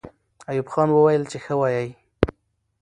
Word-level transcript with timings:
ایوب 0.49 0.67
خان 0.73 0.89
وویل 0.91 1.23
چې 1.31 1.37
ښه 1.43 1.53
وایئ. 1.59 1.89